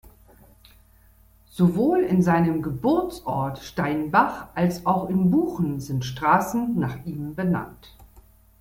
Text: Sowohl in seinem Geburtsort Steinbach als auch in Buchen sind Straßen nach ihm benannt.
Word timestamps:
Sowohl 1.51 1.99
in 1.99 2.23
seinem 2.23 2.63
Geburtsort 2.63 3.59
Steinbach 3.59 4.47
als 4.55 4.83
auch 4.87 5.07
in 5.11 5.29
Buchen 5.29 5.79
sind 5.79 6.05
Straßen 6.05 6.79
nach 6.79 7.05
ihm 7.05 7.35
benannt. 7.35 7.93